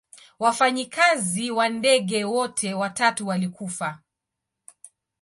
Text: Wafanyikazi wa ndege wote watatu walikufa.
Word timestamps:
Wafanyikazi 0.39 1.51
wa 1.51 1.69
ndege 1.69 2.23
wote 2.25 2.73
watatu 2.73 3.27
walikufa. 3.27 3.99